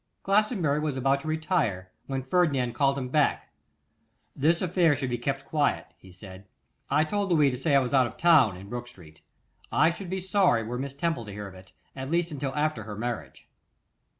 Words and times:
Glastonbury 0.23 0.79
was 0.79 0.97
about 0.97 1.19
to 1.21 1.27
retire, 1.27 1.91
when 2.07 2.23
Ferdinand 2.23 2.73
called 2.73 2.97
him 2.97 3.09
back. 3.09 3.53
'This 4.35 4.59
affair 4.59 4.95
should 4.95 5.11
be 5.11 5.17
kept 5.19 5.45
quiet,' 5.45 5.93
he 5.95 6.11
said. 6.11 6.47
'I 6.89 7.03
told 7.03 7.31
Louis 7.31 7.51
to 7.51 7.57
say 7.59 7.75
I 7.75 7.79
was 7.81 7.93
out 7.93 8.07
of 8.07 8.17
town 8.17 8.57
in 8.57 8.67
Brook 8.67 8.87
street. 8.87 9.21
I 9.71 9.91
should 9.91 10.09
be 10.09 10.19
sorry 10.19 10.63
were 10.63 10.79
Miss 10.79 10.95
Temple 10.95 11.25
to 11.25 11.31
hear 11.31 11.47
of 11.47 11.53
it, 11.53 11.71
at 11.95 12.09
least 12.09 12.31
until 12.31 12.55
after 12.55 12.81
her 12.85 12.95
marriage. 12.95 13.47